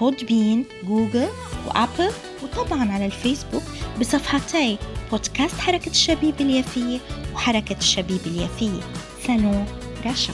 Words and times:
بودبين 0.00 0.64
جوجل 0.88 1.28
وابل 1.66 2.10
وطبعا 2.42 2.92
على 2.92 3.06
الفيسبوك 3.06 3.62
بصفحتي 4.00 4.78
بودكاست 5.10 5.54
حركة 5.60 5.90
الشبيب 5.90 6.40
اليافية 6.40 6.98
وحركة 7.34 7.76
الشبيب 7.78 8.20
اليافية 8.26 8.80
سالون 9.26 9.66
رشا 10.06 10.32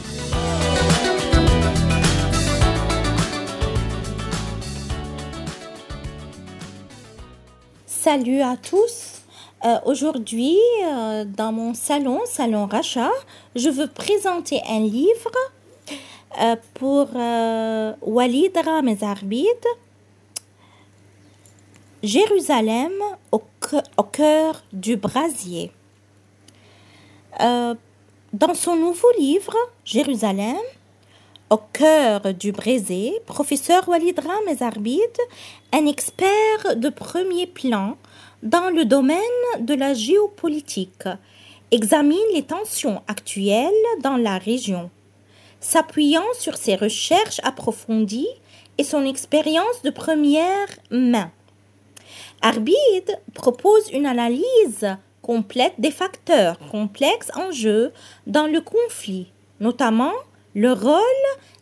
Salut 7.87 8.41
à 8.41 8.57
tous. 8.57 9.21
Euh, 9.65 9.77
Aujourd'hui, 9.85 10.57
euh, 10.85 11.25
dans 11.27 11.53
mon 11.53 11.75
salon, 11.75 12.21
Salon 12.25 12.67
Racha, 12.67 13.11
je 13.55 13.69
veux 13.69 13.89
présenter 13.89 14.61
un 14.69 14.80
livre 14.80 15.30
euh, 16.42 16.56
pour 16.74 17.10
euh, 17.16 17.94
Walid 18.02 18.58
Jérusalem 22.04 22.92
au, 23.32 23.42
cœur 24.12 24.64
du 24.74 24.98
brasier. 24.98 25.72
Euh, 27.42 27.74
dans 28.34 28.54
son 28.54 28.76
nouveau 28.76 29.08
livre, 29.18 29.55
Jérusalem, 29.86 30.58
au 31.50 31.58
cœur 31.74 32.34
du 32.34 32.52
brasier, 32.52 33.20
professeur 33.26 33.88
Walid 33.88 34.20
Ramezarbid, 34.20 35.18
un 35.74 35.86
expert 35.86 36.76
de 36.76 36.90
premier 36.90 37.48
plan 37.48 37.98
dans 38.44 38.70
le 38.70 38.86
domaine 38.86 39.20
de 39.60 39.74
la 39.74 39.94
géopolitique, 39.94 41.08
examine 41.72 42.18
les 42.34 42.44
tensions 42.44 43.02
actuelles 43.08 43.72
dans 44.02 44.18
la 44.18 44.38
région, 44.38 44.92
s'appuyant 45.66 46.26
sur 46.40 46.55
ses 46.58 46.76
recherches 46.76 47.41
approfondies 47.44 48.30
et 48.77 48.84
son 48.84 49.04
expérience 49.04 49.82
de 49.84 49.90
première 49.90 50.68
main. 50.91 51.32
Arbid 52.44 53.20
propose 53.34 53.90
une 53.91 54.05
analyse 54.05 54.96
complète 55.24 55.74
des 55.80 55.90
facteurs 55.90 56.60
complexes 56.70 57.32
en 57.34 57.49
jeu 57.52 57.91
dans 58.27 58.46
le 58.46 58.62
conflit, 58.62 59.32
notamment 59.60 60.13
le 60.54 60.71
rôle 60.71 61.02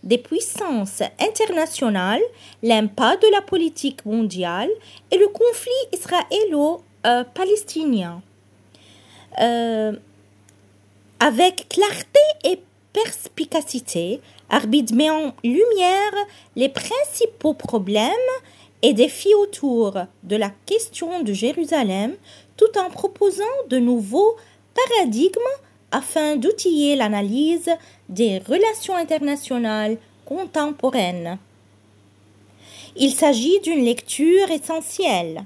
des 0.03 0.17
puissances 0.17 1.01
internationales, 1.21 2.19
l'impact 2.61 3.23
de 3.23 3.31
la 3.31 3.41
politique 3.41 4.05
mondiale 4.05 4.69
et 5.11 5.17
le 5.17 5.29
conflit 5.29 5.71
israélo-palestinien. 5.93 8.21
Euh, 9.39 9.93
avec 11.23 11.69
clarté 11.69 12.19
perspicacité, 12.93 14.21
Arbid 14.49 14.93
met 14.93 15.09
en 15.09 15.33
lumière 15.43 16.13
les 16.55 16.69
principaux 16.69 17.53
problèmes 17.53 18.09
et 18.83 18.93
défis 18.93 19.33
autour 19.33 19.97
de 20.23 20.35
la 20.35 20.51
question 20.65 21.23
de 21.23 21.33
Jérusalem 21.33 22.13
tout 22.55 22.77
en 22.77 22.89
proposant 22.89 23.43
de 23.69 23.79
nouveaux 23.79 24.35
paradigmes 24.75 25.41
afin 25.91 26.35
d'outiller 26.35 26.95
l'analyse 26.95 27.69
des 28.09 28.39
relations 28.39 28.95
internationales 28.95 29.97
contemporaines. 30.25 31.37
Il 32.95 33.11
s'agit 33.11 33.59
d'une 33.61 33.83
lecture 33.83 34.51
essentielle 34.51 35.45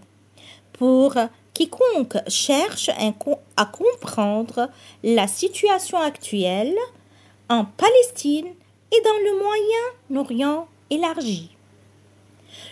pour 0.74 1.16
quiconque 1.54 2.18
cherche 2.28 2.90
à 2.90 3.66
comprendre 3.66 4.70
la 5.04 5.28
situation 5.28 5.98
actuelle 5.98 6.76
en 7.50 7.66
Palestine 7.66 8.48
et 8.92 9.02
dans 9.04 9.18
le 9.24 9.40
Moyen-Orient 9.40 10.68
élargi. 10.90 11.50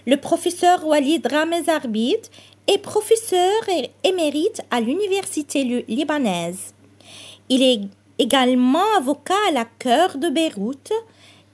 Le 0.06 0.18
professeur 0.18 0.86
Walid 0.86 1.26
Ramez 1.28 1.70
Arbit 1.70 2.22
est 2.68 2.78
professeur 2.78 3.62
émérite 4.04 4.62
à 4.72 4.82
l'université 4.82 5.86
libanaise. 5.88 6.74
Il 7.50 7.62
est 7.62 7.82
également 8.18 8.96
avocat 8.98 9.34
à 9.50 9.52
la 9.52 9.66
Cœur 9.66 10.18
de 10.18 10.30
Beyrouth 10.30 10.92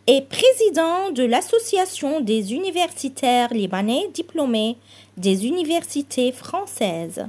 et 0.07 0.21
président 0.21 1.11
de 1.11 1.23
l'Association 1.23 2.21
des 2.21 2.53
universitaires 2.53 3.53
libanais 3.53 4.09
diplômés 4.13 4.77
des 5.17 5.45
universités 5.45 6.31
françaises. 6.31 7.27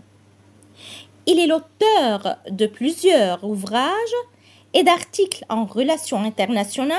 Il 1.27 1.39
est 1.39 1.47
l'auteur 1.47 2.39
de 2.51 2.67
plusieurs 2.67 3.45
ouvrages 3.45 3.91
et 4.75 4.83
d'articles 4.83 5.45
en 5.49 5.65
relations 5.65 6.23
internationales 6.23 6.99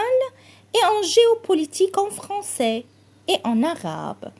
et 0.73 0.85
en 0.85 1.01
géopolitique 1.03 1.97
en 1.97 2.09
français 2.09 2.85
et 3.27 3.37
en 3.43 3.63
arabe. 3.63 4.31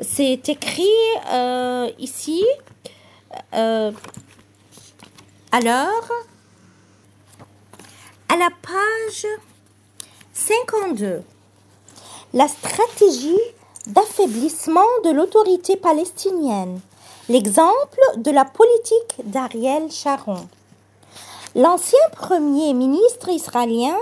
C'est 0.00 0.48
écrit 0.48 0.86
euh, 1.32 1.90
ici. 1.98 2.44
Euh, 3.54 3.92
alors, 5.52 6.10
à 8.28 8.36
la 8.36 8.48
page 8.62 9.26
52, 10.32 11.22
la 12.34 12.48
stratégie 12.48 13.38
d'affaiblissement 13.86 14.80
de 15.04 15.10
l'autorité 15.10 15.76
palestinienne, 15.76 16.80
l'exemple 17.28 18.00
de 18.16 18.30
la 18.30 18.44
politique 18.44 19.16
d'Ariel 19.24 19.90
Sharon. 19.90 20.48
L'ancien 21.54 21.98
premier 22.12 22.72
ministre 22.72 23.28
israélien 23.28 23.98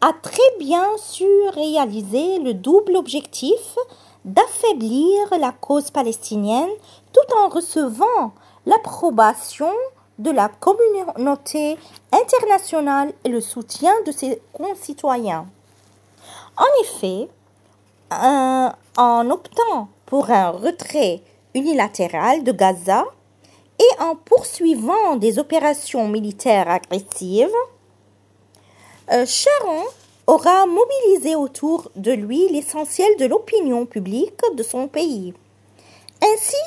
a 0.00 0.12
très 0.20 0.58
bien 0.58 0.84
su 0.98 1.24
réaliser 1.54 2.40
le 2.40 2.54
double 2.54 2.96
objectif 2.96 3.78
d'affaiblir 4.24 5.28
la 5.38 5.52
cause 5.52 5.92
palestinienne 5.92 6.70
tout 7.12 7.36
en 7.38 7.50
recevant 7.50 8.32
l'approbation 8.66 9.70
de 10.18 10.32
la 10.32 10.48
communauté 10.48 11.78
internationale 12.10 13.12
et 13.22 13.28
le 13.28 13.40
soutien 13.40 13.92
de 14.04 14.10
ses 14.10 14.42
concitoyens. 14.52 15.46
En 16.56 16.82
effet, 16.82 17.28
en 18.10 19.30
optant 19.30 19.88
pour 20.06 20.30
un 20.30 20.50
retrait 20.50 21.22
unilatéral 21.54 22.42
de 22.42 22.50
Gaza 22.50 23.04
et 23.82 24.02
en 24.02 24.14
poursuivant 24.14 25.16
des 25.16 25.38
opérations 25.38 26.08
militaires 26.08 26.68
agressives, 26.68 27.48
euh, 29.12 29.26
Sharon 29.26 29.84
aura 30.26 30.66
mobilisé 30.66 31.34
autour 31.34 31.90
de 31.96 32.12
lui 32.12 32.48
l'essentiel 32.48 33.16
de 33.18 33.26
l'opinion 33.26 33.86
publique 33.86 34.40
de 34.56 34.62
son 34.62 34.86
pays. 34.86 35.34
Ainsi, 36.22 36.62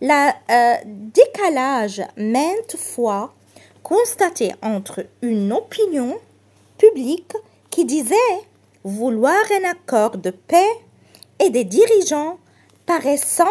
le 0.00 0.30
euh, 0.50 0.76
décalage 0.84 2.02
maintes 2.16 2.76
fois 2.76 3.34
constaté 3.82 4.52
entre 4.62 5.06
une 5.22 5.52
opinion 5.52 6.18
publique 6.78 7.34
qui 7.70 7.84
disait 7.84 8.16
vouloir 8.84 9.42
un 9.60 9.70
accord 9.70 10.16
de 10.16 10.30
paix 10.30 10.70
et 11.40 11.50
des 11.50 11.64
dirigeants 11.64 12.38
paraissant 12.86 13.46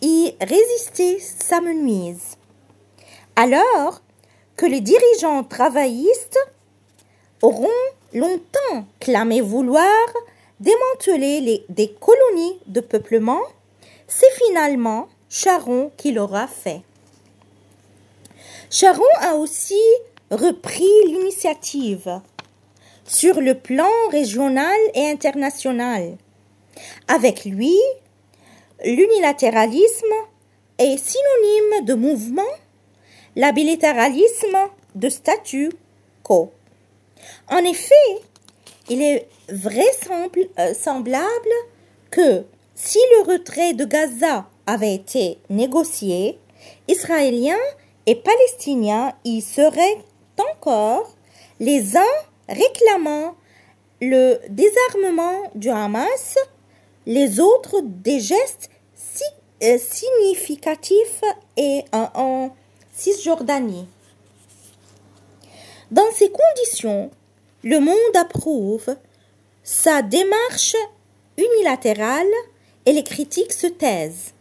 y 0.00 0.34
résister 0.40 1.18
s'amenuise. 1.20 2.36
Alors 3.34 4.02
que 4.56 4.66
les 4.66 4.80
dirigeants 4.80 5.44
travaillistes 5.44 6.38
auront 7.42 7.68
longtemps 8.12 8.86
clamé 9.00 9.40
vouloir 9.40 10.06
démanteler 10.60 11.64
des 11.68 11.92
colonies 11.92 12.60
de 12.66 12.80
peuplement, 12.80 13.42
c'est 14.06 14.32
finalement 14.46 15.08
Charon 15.28 15.90
qui 15.96 16.12
l'aura 16.12 16.46
fait. 16.46 16.82
Charon 18.70 19.04
a 19.20 19.34
aussi 19.34 19.80
repris 20.30 20.88
l'initiative 21.06 22.20
sur 23.04 23.40
le 23.40 23.54
plan 23.54 23.90
régional 24.10 24.76
et 24.94 25.08
international. 25.08 26.16
Avec 27.08 27.44
lui, 27.44 27.76
l'unilatéralisme 28.84 30.14
est 30.78 30.96
synonyme 30.98 31.84
de 31.84 31.94
mouvement, 31.94 32.42
l'habilitéralisme 33.34 34.56
de 34.94 35.08
statu 35.08 35.72
quo. 36.22 36.52
En 37.48 37.58
effet, 37.58 37.94
il 38.88 39.02
est 39.02 39.28
vraisemblable 39.48 41.26
que 42.10 42.44
si 42.74 42.98
le 43.16 43.32
retrait 43.32 43.72
de 43.72 43.84
Gaza 43.84 44.48
avait 44.66 44.94
été 44.94 45.38
négocié, 45.48 46.38
Israéliens 46.88 47.56
et 48.06 48.16
Palestiniens 48.16 49.14
y 49.24 49.40
seraient 49.40 49.98
encore, 50.52 51.16
les 51.58 51.96
uns 51.96 52.02
réclamant 52.48 53.34
le 54.00 54.38
désarmement 54.48 55.50
du 55.54 55.70
Hamas, 55.70 56.36
les 57.06 57.40
autres 57.40 57.80
des 57.82 58.20
gestes 58.20 58.70
euh, 59.62 59.78
significatifs 59.78 61.22
et 61.56 61.84
en 61.92 62.50
Cisjordanie. 62.92 63.88
Dans 65.90 66.10
ces 66.14 66.30
conditions, 66.30 67.10
le 67.62 67.78
monde 67.78 68.16
approuve 68.16 68.96
sa 69.62 70.02
démarche 70.02 70.76
unilatérale 71.38 72.26
et 72.86 72.92
les 72.92 73.04
critiques 73.04 73.52
se 73.52 73.66
taisent. 73.66 74.32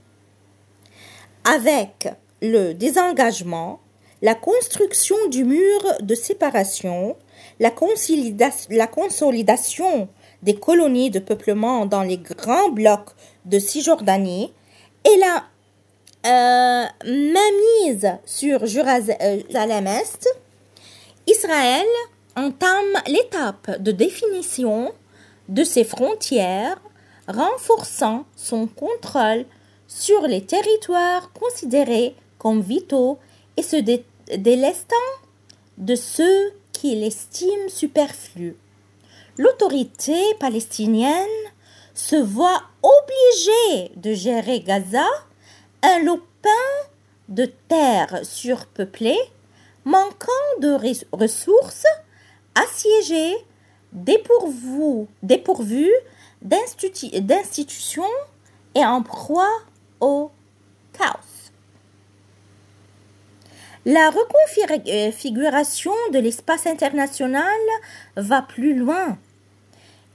Avec 1.43 2.07
le 2.41 2.73
désengagement, 2.73 3.81
la 4.21 4.35
construction 4.35 5.17
du 5.29 5.43
mur 5.43 5.81
de 6.01 6.15
séparation, 6.15 7.17
la, 7.59 7.69
consolidation 7.69 10.07
des 10.43 10.55
colonies 10.55 11.09
de 11.09 11.19
peuplement 11.19 11.85
dans 11.85 12.03
les 12.03 12.17
grands 12.17 12.69
blocs 12.69 13.11
de 13.45 13.59
Cisjordanie 13.59 14.53
et 15.03 15.17
la 15.17 15.43
euh, 16.25 16.85
mainmise 17.05 18.17
sur 18.25 18.65
Jérusalem-Est, 18.65 20.27
Israël 21.27 21.85
entame 22.35 23.01
l'étape 23.07 23.79
de 23.79 23.91
définition 23.91 24.91
de 25.49 25.63
ses 25.63 25.83
frontières, 25.83 26.81
renforçant 27.27 28.25
son 28.35 28.65
contrôle 28.65 29.45
sur 29.87 30.23
les 30.23 30.43
territoires 30.43 31.31
considérés 31.33 32.15
comme 32.39 32.61
vitaux 32.61 33.19
et 33.57 33.63
se 33.63 33.75
délestant 34.35 34.95
de 35.77 35.95
ceux 35.95 36.53
qu'il 36.71 37.03
estime 37.03 37.69
superflus. 37.69 38.55
L'autorité 39.37 40.33
palestinienne 40.39 41.27
se 41.93 42.15
voit 42.15 42.63
obligée 42.81 43.91
de 43.97 44.13
gérer 44.13 44.61
Gaza, 44.61 45.05
un 45.83 45.99
lopin 45.99 46.49
de 47.27 47.45
terre 47.67 48.19
surpeuplée, 48.23 49.19
manquant 49.83 50.31
de 50.61 50.77
ressources, 51.11 51.85
assiégé, 52.55 53.35
dépourvu, 53.91 55.07
dépourvu 55.21 55.91
d'institutions 56.41 58.03
et 58.73 58.85
en 58.85 59.01
proie 59.01 59.59
au 59.99 60.31
chaos. 60.97 61.51
La 63.85 64.09
reconfiguration 64.09 65.93
de 66.13 66.19
l'espace 66.19 66.67
international 66.67 67.59
va 68.15 68.41
plus 68.41 68.75
loin 68.75 69.17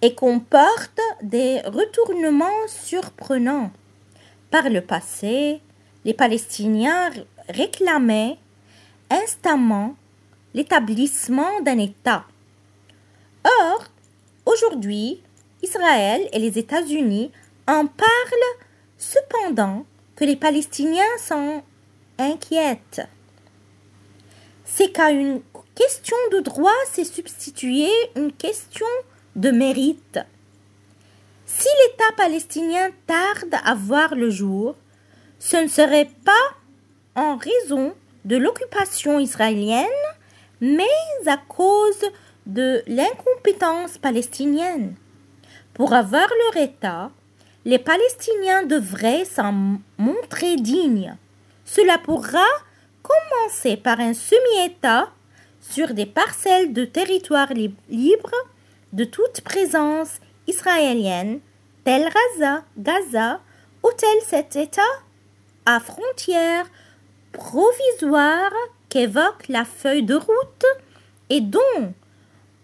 et 0.03 0.15
comporte 0.15 1.01
des 1.23 1.61
retournements 1.61 2.67
surprenants. 2.67 3.71
Par 4.51 4.69
le 4.69 4.81
passé, 4.81 5.61
les 6.05 6.15
Palestiniens 6.15 7.11
réclamaient 7.49 8.39
instamment 9.11 9.95
l'établissement 10.55 11.61
d'un 11.61 11.79
État. 11.79 12.25
Or, 13.45 13.85
aujourd'hui, 14.47 15.23
Israël 15.63 16.29
et 16.33 16.39
les 16.39 16.59
États-Unis 16.59 17.31
en 17.67 17.87
parlent 17.87 18.59
cependant 18.97 19.85
que 20.17 20.25
les 20.25 20.37
Palestiniens 20.37 21.17
sont 21.19 21.63
inquiètes. 22.19 23.03
C'est 24.65 24.93
qu'à 24.93 25.11
une 25.11 25.41
question 25.75 26.17
de 26.33 26.41
droit 26.41 26.71
s'est 26.91 27.05
substituée 27.05 27.91
une 28.17 28.33
question 28.33 28.87
de 29.37 29.51
mérite. 29.51 30.19
Si 31.47 31.69
l'État 31.83 32.13
palestinien 32.17 32.91
tarde 33.07 33.55
à 33.65 33.75
voir 33.75 34.15
le 34.15 34.31
jour, 34.31 34.77
ce 35.39 35.57
ne 35.57 35.69
serait 35.69 36.11
pas 36.25 36.57
en 37.17 37.37
raison 37.37 37.95
de 38.25 38.37
l'occupation 38.37 39.19
israélienne, 39.19 39.87
mais 40.61 40.85
à 41.27 41.37
cause 41.37 42.05
de 42.47 42.83
l'incompétence 42.87 43.99
palestinienne. 43.99 44.95
Pour 45.75 45.93
avoir 45.93 46.29
leur 46.29 46.63
État, 46.63 47.11
les 47.65 47.79
Palestiniens 47.79 48.65
devraient 48.65 49.25
s'en 49.25 49.79
montrer 49.99 50.57
dignes. 50.57 51.17
Cela 51.65 51.99
pourra 51.99 52.47
commencer 53.03 53.77
par 53.77 54.01
un 54.01 54.15
semi-État 54.15 55.11
sur 55.61 55.95
des 55.95 56.07
parcelles 56.07 56.73
de 56.73 56.85
territoire 56.85 57.53
libre 57.89 58.33
de 58.93 59.05
toute 59.05 59.41
présence 59.43 60.21
israélienne, 60.47 61.41
tel 61.85 62.03
Gaza, 62.03 62.65
Gaza, 62.77 63.41
ou 63.83 63.89
tel 63.97 64.23
cet 64.27 64.57
État 64.57 64.83
à 65.67 65.81
frontières 65.81 66.67
provisoires 67.33 68.53
qu'évoque 68.89 69.49
la 69.49 69.65
feuille 69.65 70.03
de 70.03 70.15
route 70.15 70.67
et 71.29 71.41
dont 71.41 71.95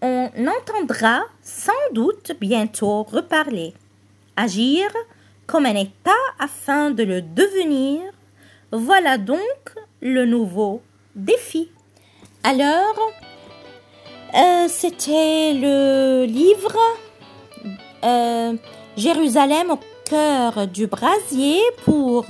on 0.01 0.29
entendra 0.47 1.21
sans 1.41 1.71
doute 1.93 2.33
bientôt 2.39 3.03
reparler. 3.03 3.73
Agir 4.35 4.91
comme 5.47 5.65
un 5.65 5.75
État 5.75 6.11
afin 6.39 6.91
de 6.91 7.03
le 7.03 7.21
devenir, 7.21 8.01
voilà 8.71 9.17
donc 9.17 9.39
le 10.01 10.25
nouveau 10.25 10.81
défi. 11.15 11.71
Alors, 12.43 12.95
euh, 14.35 14.67
c'était 14.67 15.53
le 15.53 16.25
livre 16.25 16.77
euh, 18.03 18.53
Jérusalem 18.97 19.71
au 19.71 19.79
cœur 20.09 20.67
du 20.67 20.87
brasier 20.87 21.61
pour 21.85 22.25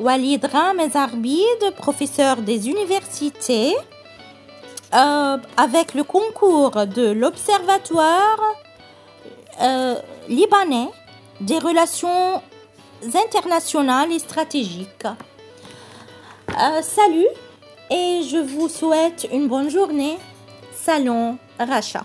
Walid 0.00 0.44
Ramezarbid, 0.44 1.74
professeur 1.76 2.36
des 2.36 2.68
universités, 2.68 3.74
euh, 4.94 5.36
avec 5.56 5.94
le 5.94 6.04
concours 6.04 6.86
de 6.86 7.10
l'Observatoire 7.10 8.40
libanais 10.28 10.88
des 11.40 11.58
relations 11.58 12.42
internationales 13.14 14.10
et 14.10 14.18
stratégiques. 14.18 15.06
salut 16.82 17.28
et 17.90 18.22
je 18.22 18.38
vous 18.38 18.68
souhaite 18.68 19.28
une 19.30 19.46
bonne 19.46 19.68
journée. 19.68 20.16
Salon 20.84 21.38
Racha. 21.60 22.04